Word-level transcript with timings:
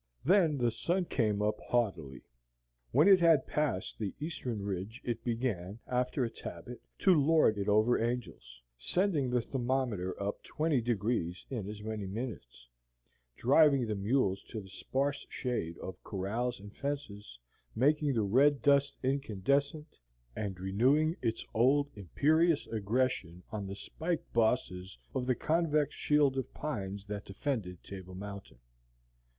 Then 0.25 0.57
the 0.57 0.71
sun 0.71 1.05
came 1.05 1.43
up 1.43 1.59
haughtily. 1.59 2.23
When 2.91 3.07
it 3.07 3.19
had 3.19 3.45
passed 3.45 3.99
the 3.99 4.15
eastern 4.19 4.63
ridge 4.65 4.99
it 5.03 5.23
began, 5.23 5.77
after 5.85 6.25
its 6.25 6.41
habit, 6.41 6.81
to 7.01 7.13
lord 7.13 7.59
it 7.59 7.67
over 7.69 7.99
Angel's, 7.99 8.63
sending 8.79 9.29
the 9.29 9.41
thermometer 9.43 10.19
up 10.19 10.41
twenty 10.41 10.81
degrees 10.81 11.45
in 11.51 11.69
as 11.69 11.83
many 11.83 12.07
minutes, 12.07 12.67
driving 13.37 13.85
the 13.85 13.93
mules 13.95 14.41
to 14.45 14.59
the 14.59 14.69
sparse 14.71 15.27
shade 15.29 15.77
of 15.77 16.03
corrals 16.03 16.59
and 16.59 16.75
fences, 16.75 17.37
making 17.75 18.15
the 18.15 18.23
red 18.23 18.63
dust 18.63 18.97
incandescent, 19.03 19.99
and 20.35 20.59
renewing 20.59 21.15
its 21.21 21.45
old 21.53 21.91
imperious 21.95 22.65
aggression 22.65 23.43
on 23.51 23.67
the 23.67 23.75
spiked 23.75 24.33
bosses 24.33 24.97
of 25.13 25.27
the 25.27 25.35
convex 25.35 25.93
shield 25.93 26.39
of 26.39 26.51
pines 26.55 27.05
that 27.05 27.23
defended 27.25 27.83
Table 27.83 28.15
Mountain. 28.15 28.57